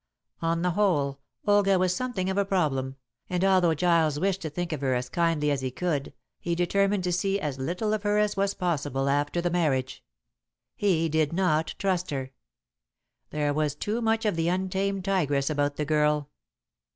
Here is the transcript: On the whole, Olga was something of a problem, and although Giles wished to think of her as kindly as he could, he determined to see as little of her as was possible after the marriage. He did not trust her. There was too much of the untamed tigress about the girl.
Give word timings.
On 0.41 0.63
the 0.63 0.71
whole, 0.71 1.19
Olga 1.45 1.77
was 1.77 1.95
something 1.95 2.27
of 2.31 2.37
a 2.39 2.43
problem, 2.43 2.95
and 3.29 3.43
although 3.45 3.75
Giles 3.75 4.19
wished 4.19 4.41
to 4.41 4.49
think 4.49 4.73
of 4.73 4.81
her 4.81 4.95
as 4.95 5.09
kindly 5.09 5.51
as 5.51 5.61
he 5.61 5.69
could, 5.69 6.11
he 6.39 6.55
determined 6.55 7.03
to 7.03 7.11
see 7.13 7.39
as 7.39 7.59
little 7.59 7.93
of 7.93 8.01
her 8.01 8.17
as 8.17 8.35
was 8.35 8.55
possible 8.55 9.07
after 9.07 9.41
the 9.41 9.51
marriage. 9.51 10.03
He 10.75 11.07
did 11.07 11.33
not 11.33 11.75
trust 11.77 12.09
her. 12.09 12.31
There 13.29 13.53
was 13.53 13.75
too 13.75 14.01
much 14.01 14.25
of 14.25 14.35
the 14.35 14.49
untamed 14.49 15.05
tigress 15.05 15.51
about 15.51 15.75
the 15.75 15.85
girl. 15.85 16.31